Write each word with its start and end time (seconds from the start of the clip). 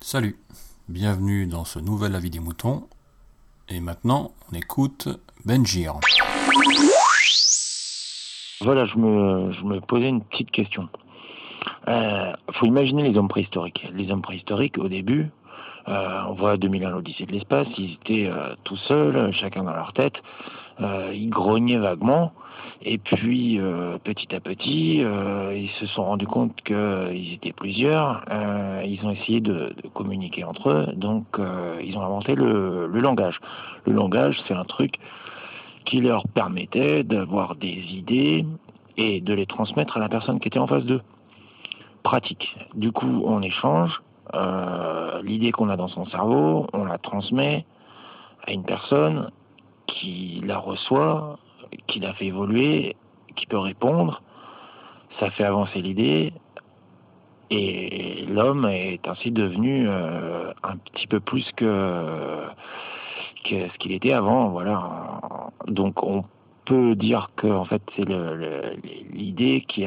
Salut, 0.00 0.36
bienvenue 0.90 1.46
dans 1.46 1.64
ce 1.64 1.78
nouvel 1.78 2.14
avis 2.14 2.28
des 2.28 2.38
moutons. 2.38 2.82
Et 3.70 3.80
maintenant, 3.80 4.32
on 4.50 4.56
écoute 4.56 5.08
Benjir. 5.46 5.94
Voilà, 8.60 8.84
je 8.84 8.98
me, 8.98 9.52
je 9.52 9.80
posais 9.86 10.08
une 10.08 10.22
petite 10.22 10.50
question. 10.50 10.90
Euh, 11.88 12.32
faut 12.52 12.66
imaginer 12.66 13.08
les 13.08 13.16
hommes 13.16 13.28
préhistoriques. 13.28 13.86
Les 13.94 14.10
hommes 14.10 14.22
préhistoriques, 14.22 14.76
au 14.76 14.88
début, 14.88 15.30
euh, 15.88 16.20
on 16.28 16.34
voit 16.34 16.58
2001 16.58 16.90
l'Odyssée 16.90 17.24
de 17.24 17.32
l'espace, 17.32 17.66
ils 17.78 17.94
étaient 17.94 18.26
euh, 18.26 18.54
tout 18.64 18.76
seuls, 18.76 19.32
chacun 19.32 19.64
dans 19.64 19.72
leur 19.72 19.94
tête. 19.94 20.14
Euh, 20.82 21.12
ils 21.14 21.30
grognaient 21.30 21.78
vaguement. 21.78 22.32
Et 22.84 22.98
puis, 22.98 23.60
euh, 23.60 23.98
petit 24.02 24.34
à 24.34 24.40
petit, 24.40 25.02
euh, 25.04 25.56
ils 25.56 25.70
se 25.80 25.86
sont 25.86 26.04
rendus 26.04 26.26
compte 26.26 26.60
qu'ils 26.62 27.34
étaient 27.34 27.52
plusieurs. 27.52 28.24
Ils 28.84 29.00
ont 29.04 29.10
essayé 29.10 29.40
de, 29.40 29.74
communiquer 29.94 30.44
entre 30.44 30.70
eux. 30.70 30.86
Donc, 30.94 31.26
ils 31.82 31.96
ont 31.96 32.02
inventé 32.02 32.34
le, 32.34 32.86
le 32.86 33.00
langage. 33.00 33.40
Le 33.84 33.92
langage, 33.92 34.40
c'est 34.46 34.54
un 34.54 34.64
truc 34.64 34.94
qui 35.84 36.00
leur 36.00 36.26
permettait 36.28 37.02
d'avoir 37.02 37.54
des 37.56 37.84
idées 37.90 38.44
et 38.96 39.20
de 39.20 39.34
les 39.34 39.46
transmettre 39.46 39.96
à 39.96 40.00
la 40.00 40.08
personne 40.08 40.40
qui 40.40 40.48
était 40.48 40.58
en 40.58 40.66
face 40.66 40.84
d'eux. 40.84 41.02
Pratique. 42.02 42.56
Du 42.74 42.90
coup, 42.90 43.22
on 43.24 43.42
échange. 43.42 44.02
L'idée 45.22 45.52
qu'on 45.52 45.68
a 45.68 45.76
dans 45.76 45.88
son 45.88 46.06
cerveau, 46.06 46.66
on 46.72 46.84
la 46.84 46.98
transmet 46.98 47.64
à 48.46 48.52
une 48.52 48.64
personne 48.64 49.30
qui 49.92 50.40
la 50.44 50.58
reçoit, 50.58 51.38
qui 51.86 52.00
la 52.00 52.12
fait 52.14 52.26
évoluer, 52.26 52.96
qui 53.36 53.46
peut 53.46 53.58
répondre. 53.58 54.22
Ça 55.20 55.30
fait 55.30 55.44
avancer 55.44 55.80
l'idée. 55.80 56.32
Et 57.50 58.24
l'homme 58.28 58.66
est 58.66 59.06
ainsi 59.06 59.30
devenu 59.30 59.86
euh, 59.86 60.52
un 60.62 60.76
petit 60.78 61.06
peu 61.06 61.20
plus 61.20 61.50
que, 61.52 62.46
que 63.44 63.68
ce 63.68 63.78
qu'il 63.78 63.92
était 63.92 64.12
avant. 64.12 64.48
Voilà. 64.48 65.20
Donc 65.66 66.02
on 66.02 66.24
peut 66.64 66.94
dire 66.94 67.30
que 67.36 67.46
en 67.46 67.64
fait 67.64 67.82
c'est 67.96 68.08
l'idée 69.12 69.64
qui 69.68 69.86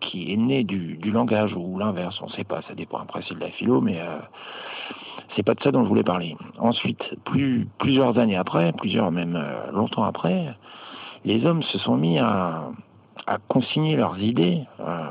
qui 0.00 0.32
est 0.32 0.36
née 0.36 0.62
du, 0.62 0.96
du 0.98 1.10
langage 1.10 1.52
ou 1.54 1.78
l'inverse, 1.78 2.20
on 2.22 2.26
ne 2.26 2.32
sait 2.32 2.44
pas, 2.44 2.62
ça 2.62 2.74
dépend 2.74 2.98
après 2.98 3.22
c'est 3.26 3.34
de 3.34 3.40
la 3.40 3.50
philo, 3.50 3.80
mais 3.80 3.98
euh, 3.98 4.18
c'est 5.36 5.42
pas 5.42 5.54
de 5.54 5.62
ça 5.62 5.70
dont 5.70 5.84
je 5.84 5.88
voulais 5.88 6.02
parler. 6.02 6.34
Ensuite, 6.58 7.02
plus, 7.24 7.68
plusieurs 7.78 8.18
années 8.18 8.36
après, 8.36 8.72
plusieurs 8.72 9.12
même 9.12 9.36
euh, 9.36 9.70
longtemps 9.70 10.04
après, 10.04 10.54
les 11.24 11.44
hommes 11.44 11.62
se 11.62 11.78
sont 11.78 11.96
mis 11.96 12.18
à, 12.18 12.70
consigner 13.48 13.96
leurs 13.96 14.18
idées 14.20 14.64
euh, 14.80 15.06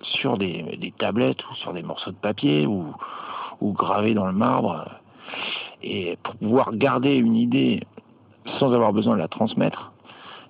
sur 0.00 0.38
des, 0.38 0.76
des 0.80 0.92
tablettes 0.92 1.42
ou 1.50 1.54
sur 1.56 1.72
des 1.72 1.82
morceaux 1.82 2.12
de 2.12 2.16
papier 2.16 2.66
ou, 2.66 2.86
ou 3.60 3.72
gravés 3.72 4.14
dans 4.14 4.26
le 4.26 4.32
marbre. 4.32 4.84
Et 5.82 6.18
pour 6.22 6.36
pouvoir 6.36 6.72
garder 6.72 7.16
une 7.16 7.36
idée 7.36 7.82
sans 8.58 8.72
avoir 8.72 8.92
besoin 8.92 9.14
de 9.14 9.20
la 9.20 9.28
transmettre 9.28 9.92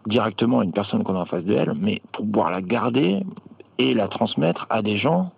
directement 0.07 0.61
à 0.61 0.65
une 0.65 0.73
personne 0.73 1.03
qu'on 1.05 1.17
a 1.17 1.21
en 1.21 1.25
face 1.25 1.45
de 1.45 1.55
elle, 1.55 1.75
mais 1.79 2.03
pour 2.13 2.27
pouvoir 2.27 2.51
la 2.51 2.61
garder 2.61 3.23
et 3.79 3.95
la 3.95 4.09
transmettre 4.09 4.67
à 4.69 4.83
des 4.83 4.99
gens 4.99 5.33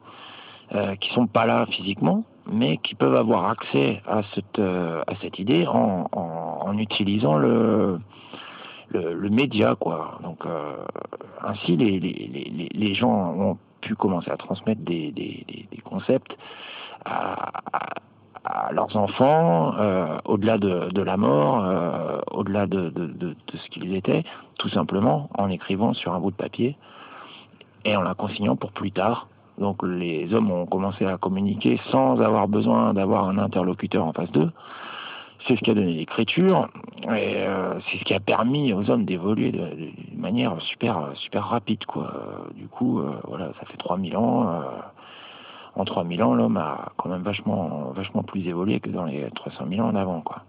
euh, 0.72 0.96
qui 0.96 1.12
sont 1.12 1.26
pas 1.26 1.46
là 1.46 1.66
physiquement, 1.66 2.24
mais 2.50 2.78
qui 2.78 2.94
peuvent 2.94 3.16
avoir 3.16 3.48
accès 3.48 4.02
à 4.06 4.22
cette, 4.34 4.58
euh, 4.58 5.02
idée 5.38 5.66
en, 5.66 6.76
utilisant 6.78 7.36
le, 7.36 8.00
média, 9.30 9.76
quoi. 9.78 10.18
Donc, 10.22 10.44
euh, 10.46 10.76
ainsi, 11.42 11.76
les, 11.76 12.94
gens 12.94 13.34
ont 13.38 13.58
pu 13.80 13.94
commencer 13.94 14.30
à 14.30 14.36
transmettre 14.36 14.82
des, 14.82 15.68
concepts 15.84 16.36
à, 17.04 17.50
leurs 18.72 18.94
enfants, 18.96 19.74
euh, 19.78 20.18
au-delà 20.24 20.58
de, 20.58 21.02
la 21.02 21.16
mort, 21.16 21.64
au-delà 22.32 22.66
de, 22.66 22.90
de, 22.90 23.06
de, 23.06 23.28
de 23.28 23.56
ce 23.56 23.68
qu'ils 23.70 23.94
étaient, 23.94 24.24
tout 24.58 24.68
simplement 24.68 25.30
en 25.38 25.48
écrivant 25.48 25.94
sur 25.94 26.12
un 26.12 26.20
bout 26.20 26.30
de 26.30 26.36
papier 26.36 26.76
et 27.84 27.96
en 27.96 28.02
la 28.02 28.14
consignant 28.14 28.56
pour 28.56 28.72
plus 28.72 28.92
tard. 28.92 29.28
Donc 29.58 29.82
les 29.82 30.32
hommes 30.34 30.50
ont 30.50 30.66
commencé 30.66 31.06
à 31.06 31.16
communiquer 31.16 31.78
sans 31.90 32.20
avoir 32.20 32.48
besoin 32.48 32.92
d'avoir 32.94 33.28
un 33.28 33.38
interlocuteur 33.38 34.04
en 34.04 34.12
face 34.12 34.30
d'eux. 34.32 34.50
C'est 35.46 35.56
ce 35.56 35.60
qui 35.60 35.70
a 35.70 35.74
donné 35.74 35.92
l'écriture 35.92 36.68
et 37.04 37.36
euh, 37.36 37.78
c'est 37.80 37.98
ce 37.98 38.04
qui 38.04 38.14
a 38.14 38.20
permis 38.20 38.72
aux 38.72 38.90
hommes 38.90 39.04
d'évoluer 39.04 39.52
d'une 39.52 40.20
manière 40.20 40.60
super 40.62 41.10
super 41.14 41.44
rapide 41.44 41.84
quoi. 41.84 42.12
Du 42.54 42.66
coup, 42.66 43.00
euh, 43.00 43.12
voilà, 43.28 43.52
ça 43.60 43.66
fait 43.66 43.76
3000 43.76 44.16
ans. 44.16 44.48
euh, 44.48 44.62
en 45.76 45.84
3000 45.84 46.22
ans, 46.22 46.34
l'homme 46.34 46.56
a 46.56 46.92
quand 46.96 47.08
même 47.08 47.22
vachement 47.22 47.92
vachement 47.94 48.22
plus 48.22 48.46
évolué 48.46 48.80
que 48.80 48.88
dans 48.88 49.04
les 49.04 49.28
300 49.34 49.66
000 49.68 49.86
ans 49.86 49.90
en 49.90 49.96
avant 49.96 50.20
quoi. 50.20 50.42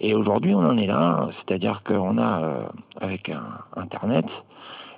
Et 0.00 0.14
aujourd'hui, 0.14 0.54
on 0.54 0.60
en 0.60 0.78
est 0.78 0.86
là, 0.86 1.28
c'est-à-dire 1.36 1.82
qu'on 1.84 2.18
a 2.18 2.66
avec 3.00 3.28
un, 3.28 3.42
Internet 3.76 4.26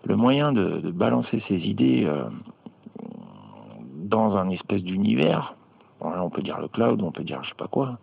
le 0.05 0.17
moyen 0.17 0.53
de, 0.53 0.91
balancer 0.91 1.43
ses 1.49 1.57
idées 1.57 2.07
dans 4.05 4.37
un 4.37 4.51
espèce 4.51 4.83
d'univers. 4.83 5.55
On 6.01 6.31
peut 6.31 6.43
dire 6.43 6.61
le 6.61 6.69
cloud, 6.69 7.03
on 7.03 7.11
peut 7.11 7.25
dire 7.25 7.43
je 7.43 7.49
sais 7.49 7.55
pas 7.57 7.69
quoi. 7.69 7.99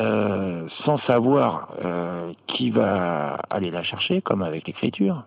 Euh, 0.00 0.66
sans 0.84 0.98
savoir 1.06 1.68
euh, 1.84 2.32
qui 2.48 2.70
va 2.70 3.38
aller 3.48 3.70
la 3.70 3.84
chercher, 3.84 4.22
comme 4.22 4.42
avec 4.42 4.66
l'écriture, 4.66 5.22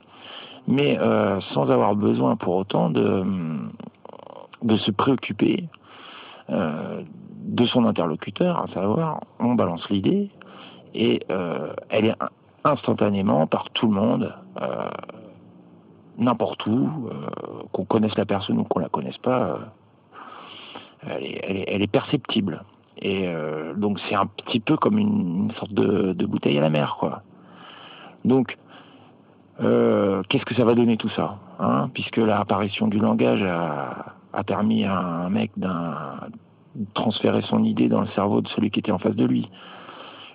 mais 0.67 0.99
euh, 0.99 1.39
sans 1.53 1.69
avoir 1.69 1.95
besoin 1.95 2.35
pour 2.35 2.57
autant 2.57 2.89
de, 2.89 3.23
se 4.77 4.91
préoccuper 4.91 5.69
de 6.49 7.65
son 7.65 7.85
interlocuteur, 7.85 8.61
à 8.61 8.67
savoir, 8.73 9.21
on 9.39 9.55
balance 9.55 9.89
l'idée 9.89 10.29
et 10.93 11.21
elle 11.89 12.05
est 12.05 12.15
instantanément 12.63 13.47
par 13.47 13.69
tout 13.71 13.87
le 13.87 13.93
monde, 13.93 14.33
n'importe 16.17 16.65
où, 16.65 17.09
euh, 17.11 17.27
qu'on 17.71 17.85
connaisse 17.85 18.15
la 18.17 18.25
personne 18.25 18.59
ou 18.59 18.63
qu'on 18.63 18.79
la 18.79 18.89
connaisse 18.89 19.17
pas, 19.17 19.59
euh, 21.07 21.19
elle, 21.19 21.81
est, 21.81 21.91
perceptible. 21.91 22.63
Et 22.97 23.27
euh, 23.27 23.73
donc 23.75 23.99
c'est 24.09 24.15
un 24.15 24.25
petit 24.25 24.59
peu 24.59 24.77
comme 24.77 24.97
une, 24.97 25.51
sorte 25.59 25.73
de, 25.73 26.13
de, 26.13 26.25
bouteille 26.25 26.57
à 26.57 26.61
la 26.61 26.69
mer, 26.69 26.97
quoi. 26.99 27.21
Donc 28.25 28.57
qu'est-ce 29.59 30.45
que 30.45 30.53
ça 30.53 30.65
va 30.65 30.75
donner 30.75 30.97
tout 30.97 31.09
ça 31.09 31.39
hein? 31.59 31.89
Puisque 31.93 32.17
l'apparition 32.17 32.87
du 32.87 32.99
langage 32.99 33.41
a, 33.41 34.13
a, 34.33 34.43
permis 34.43 34.83
à 34.83 34.95
un 34.95 35.29
mec 35.29 35.49
d'un 35.57 36.19
transférer 36.93 37.41
son 37.41 37.63
idée 37.63 37.89
dans 37.89 38.01
le 38.01 38.07
cerveau 38.09 38.41
de 38.41 38.47
celui 38.49 38.69
qui 38.69 38.79
était 38.79 38.91
en 38.91 38.99
face 38.99 39.15
de 39.15 39.25
lui. 39.25 39.49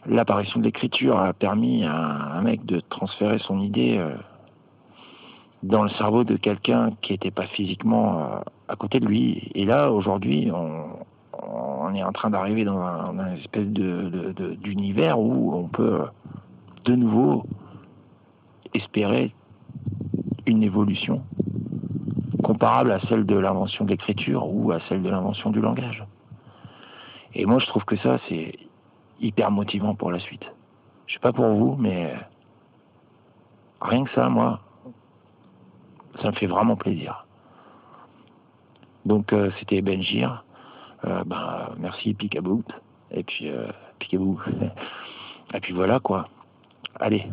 L'apparition 0.07 0.59
de 0.59 0.65
l'écriture 0.65 1.21
a 1.21 1.33
permis 1.33 1.85
à 1.85 1.95
un 1.95 2.43
mec 2.43 2.65
de 2.67 2.81
transférer 2.81 3.39
son 3.39 3.61
idée 3.61 4.01
dans 5.63 5.83
le 5.85 5.91
cerveau 5.91 6.25
de 6.25 6.37
quelqu'un 6.37 6.91
qui 7.03 7.13
n'était 7.13 7.31
pas 7.31 7.47
physiquement 7.47 8.19
euh, 8.19 8.41
à 8.69 8.77
côté 8.77 9.01
de 9.01 9.07
lui. 9.07 9.51
Et 9.55 9.65
là, 9.65 9.91
aujourd'hui, 9.91 10.51
on, 10.53 11.95
est 11.95 12.03
en 12.03 12.13
train 12.13 12.31
d'arriver 12.31 12.65
dans 12.65 12.81
un, 12.81 13.35
espèce 13.37 13.67
de, 13.67 14.57
d'univers 14.63 15.21
où 15.21 15.55
on 15.55 15.69
peut 15.69 16.05
de 16.87 16.95
nouveau 16.95 17.45
espérer 18.73 19.35
une 20.47 20.63
évolution 20.63 21.23
comparable 22.43 22.93
à 22.93 23.01
celle 23.01 23.27
de 23.27 23.37
l'invention 23.37 23.85
de 23.85 23.91
l'écriture 23.91 24.47
ou 24.49 24.73
à 24.73 24.81
celle 24.89 25.03
de 25.03 25.11
l'invention 25.11 25.51
du 25.51 25.61
langage. 25.61 26.03
Et 27.35 27.45
moi, 27.45 27.59
je 27.59 27.67
trouve 27.67 27.85
que 27.85 27.97
ça, 27.97 28.19
c'est 28.29 28.59
hyper 29.21 29.51
motivant 29.51 29.95
pour 29.95 30.11
la 30.11 30.19
suite. 30.19 30.45
Je 31.07 31.15
sais 31.15 31.21
pas 31.21 31.33
pour 31.33 31.49
vous, 31.49 31.77
mais 31.79 32.15
rien 33.83 34.05
que 34.05 34.11
ça, 34.13 34.31
moi, 34.31 34.61
ça 36.23 36.31
me 36.31 36.37
fait 36.37 36.47
vraiment 36.47 36.77
plaisir. 36.77 37.27
Donc, 39.05 39.33
euh, 39.33 39.51
c'était 39.59 39.83
Benjir. 39.83 40.45
Euh, 41.05 41.25
ben, 41.25 41.71
merci, 41.79 42.15
Picaboo. 42.15 42.63
Et 43.11 43.25
puis, 43.25 43.49
euh. 43.49 43.67
Et 45.55 45.61
puis 45.61 45.73
voilà, 45.73 46.01
quoi. 46.01 46.29
Allez. 46.99 47.27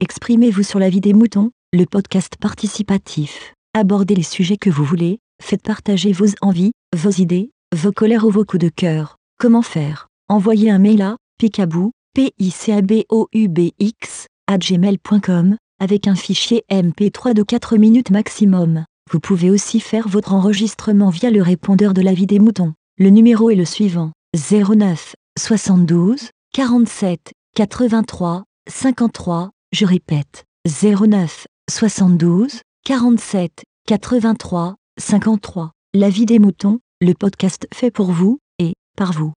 Exprimez-vous 0.00 0.62
sur 0.62 0.78
la 0.78 0.88
vie 0.88 1.00
des 1.00 1.12
moutons, 1.12 1.50
le 1.72 1.84
podcast 1.84 2.36
participatif. 2.40 3.54
Abordez 3.74 4.14
les 4.14 4.22
sujets 4.22 4.56
que 4.56 4.70
vous 4.70 4.84
voulez, 4.84 5.18
faites 5.40 5.62
partager 5.62 6.12
vos 6.12 6.26
envies, 6.42 6.72
vos 6.96 7.10
idées, 7.10 7.50
vos 7.74 7.92
colères 7.92 8.24
ou 8.24 8.30
vos 8.30 8.44
coups 8.44 8.64
de 8.64 8.68
cœur. 8.68 9.16
Comment 9.38 9.62
faire? 9.62 10.08
Envoyez 10.28 10.70
un 10.70 10.78
mail 10.78 11.02
à 11.02 11.16
picaboo, 11.38 11.92
p 12.14 12.32
i 12.38 12.50
c 12.50 12.72
a 12.72 12.82
b 12.82 13.04
o 13.08 13.28
u 13.32 13.48
b 13.48 13.70
x 13.78 14.26
à 14.48 14.58
gmail.com 14.58 15.56
avec 15.80 16.06
un 16.06 16.14
fichier 16.14 16.64
MP3 16.70 17.34
de 17.34 17.42
4 17.42 17.76
minutes 17.76 18.10
maximum. 18.10 18.84
Vous 19.10 19.20
pouvez 19.20 19.50
aussi 19.50 19.80
faire 19.80 20.08
votre 20.08 20.32
enregistrement 20.32 21.10
via 21.10 21.30
le 21.30 21.42
répondeur 21.42 21.94
de 21.94 22.02
la 22.02 22.12
vie 22.12 22.26
des 22.26 22.38
moutons. 22.38 22.74
Le 22.98 23.10
numéro 23.10 23.50
est 23.50 23.54
le 23.54 23.64
suivant 23.64 24.12
09 24.34 25.14
72 25.38 26.30
47 26.52 27.32
83 27.54 28.44
53, 28.68 29.50
je 29.72 29.86
répète, 29.86 30.44
09 30.66 31.46
72 31.70 32.60
47 32.84 33.64
83 33.86 34.76
53. 34.98 35.72
La 35.94 36.10
vie 36.10 36.26
des 36.26 36.38
moutons, 36.38 36.80
le 37.00 37.14
podcast 37.14 37.66
fait 37.72 37.90
pour 37.90 38.12
vous 38.12 38.38
et 38.58 38.74
par 38.96 39.12
vous. 39.12 39.32